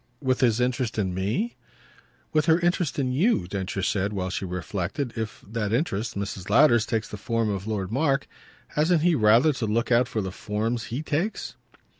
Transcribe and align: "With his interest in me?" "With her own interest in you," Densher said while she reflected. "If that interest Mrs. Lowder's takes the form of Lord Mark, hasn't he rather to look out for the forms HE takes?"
"With 0.19 0.41
his 0.41 0.59
interest 0.59 0.97
in 0.97 1.13
me?" 1.13 1.57
"With 2.33 2.47
her 2.47 2.55
own 2.55 2.61
interest 2.61 2.97
in 2.97 3.11
you," 3.11 3.47
Densher 3.47 3.83
said 3.83 4.13
while 4.13 4.31
she 4.31 4.45
reflected. 4.45 5.13
"If 5.15 5.43
that 5.47 5.71
interest 5.71 6.15
Mrs. 6.15 6.49
Lowder's 6.49 6.87
takes 6.87 7.07
the 7.07 7.17
form 7.17 7.51
of 7.51 7.67
Lord 7.67 7.91
Mark, 7.91 8.25
hasn't 8.69 9.03
he 9.03 9.13
rather 9.13 9.53
to 9.53 9.67
look 9.67 9.91
out 9.91 10.07
for 10.07 10.21
the 10.21 10.31
forms 10.31 10.85
HE 10.85 11.03
takes?" 11.03 11.53